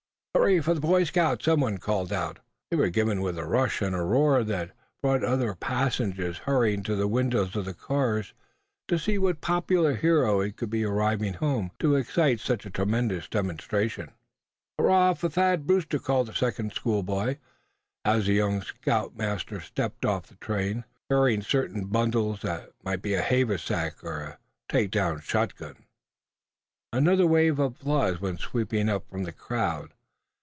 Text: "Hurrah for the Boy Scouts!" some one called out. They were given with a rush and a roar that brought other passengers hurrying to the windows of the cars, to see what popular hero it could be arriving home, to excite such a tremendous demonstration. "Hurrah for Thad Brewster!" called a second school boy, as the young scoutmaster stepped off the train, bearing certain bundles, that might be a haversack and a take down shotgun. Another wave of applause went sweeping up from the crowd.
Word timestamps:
"Hurrah 0.33 0.61
for 0.61 0.73
the 0.73 0.79
Boy 0.81 1.03
Scouts!" 1.03 1.43
some 1.43 1.59
one 1.59 1.77
called 1.77 2.11
out. 2.13 2.39
They 2.71 2.77
were 2.77 2.87
given 2.89 3.19
with 3.21 3.37
a 3.37 3.43
rush 3.45 3.81
and 3.81 3.93
a 3.93 4.01
roar 4.01 4.45
that 4.45 4.71
brought 5.01 5.25
other 5.25 5.53
passengers 5.53 6.37
hurrying 6.39 6.83
to 6.83 6.95
the 6.95 7.07
windows 7.07 7.53
of 7.57 7.65
the 7.65 7.73
cars, 7.73 8.33
to 8.87 8.97
see 8.97 9.17
what 9.17 9.41
popular 9.41 9.93
hero 9.95 10.39
it 10.39 10.55
could 10.55 10.69
be 10.69 10.85
arriving 10.85 11.33
home, 11.35 11.71
to 11.79 11.95
excite 11.95 12.39
such 12.39 12.65
a 12.65 12.69
tremendous 12.71 13.27
demonstration. 13.27 14.13
"Hurrah 14.79 15.15
for 15.15 15.27
Thad 15.27 15.67
Brewster!" 15.67 15.99
called 15.99 16.29
a 16.29 16.33
second 16.35 16.71
school 16.71 17.03
boy, 17.03 17.37
as 18.05 18.25
the 18.25 18.33
young 18.33 18.61
scoutmaster 18.61 19.59
stepped 19.59 20.05
off 20.05 20.27
the 20.27 20.35
train, 20.35 20.85
bearing 21.09 21.41
certain 21.41 21.85
bundles, 21.87 22.41
that 22.41 22.71
might 22.83 23.01
be 23.01 23.15
a 23.15 23.21
haversack 23.21 24.01
and 24.01 24.09
a 24.29 24.39
take 24.69 24.91
down 24.91 25.19
shotgun. 25.19 25.83
Another 26.93 27.27
wave 27.27 27.59
of 27.59 27.73
applause 27.75 28.21
went 28.21 28.39
sweeping 28.39 28.87
up 28.87 29.05
from 29.09 29.23
the 29.23 29.33
crowd. 29.33 29.91